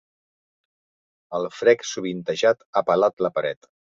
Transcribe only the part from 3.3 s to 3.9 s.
paret.